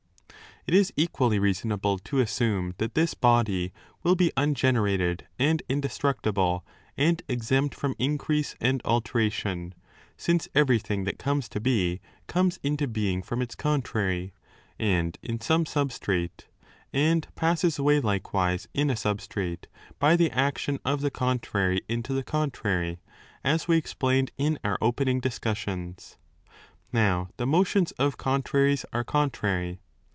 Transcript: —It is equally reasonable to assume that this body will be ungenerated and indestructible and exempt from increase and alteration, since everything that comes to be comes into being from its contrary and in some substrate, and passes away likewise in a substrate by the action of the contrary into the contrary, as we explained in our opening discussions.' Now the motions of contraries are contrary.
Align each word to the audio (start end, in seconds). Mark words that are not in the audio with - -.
—It 0.71 0.75
is 0.75 0.93
equally 0.95 1.39
reasonable 1.39 1.97
to 1.97 2.19
assume 2.19 2.75
that 2.77 2.93
this 2.93 3.15
body 3.15 3.73
will 4.03 4.13
be 4.13 4.31
ungenerated 4.37 5.21
and 5.39 5.63
indestructible 5.67 6.63
and 6.95 7.19
exempt 7.27 7.73
from 7.73 7.95
increase 7.97 8.55
and 8.61 8.79
alteration, 8.85 9.73
since 10.17 10.47
everything 10.53 11.03
that 11.05 11.17
comes 11.17 11.49
to 11.49 11.59
be 11.59 11.99
comes 12.27 12.59
into 12.61 12.87
being 12.87 13.23
from 13.23 13.41
its 13.41 13.55
contrary 13.55 14.33
and 14.77 15.17
in 15.23 15.41
some 15.41 15.65
substrate, 15.65 16.41
and 16.93 17.27
passes 17.33 17.79
away 17.79 17.99
likewise 17.99 18.67
in 18.71 18.91
a 18.91 18.95
substrate 18.95 19.65
by 19.97 20.15
the 20.15 20.29
action 20.29 20.77
of 20.85 21.01
the 21.01 21.09
contrary 21.09 21.81
into 21.89 22.13
the 22.13 22.21
contrary, 22.23 22.99
as 23.43 23.67
we 23.67 23.77
explained 23.77 24.29
in 24.37 24.59
our 24.63 24.77
opening 24.79 25.19
discussions.' 25.19 26.17
Now 26.93 27.29
the 27.37 27.47
motions 27.47 27.93
of 27.93 28.17
contraries 28.17 28.85
are 28.93 29.03
contrary. 29.03 29.79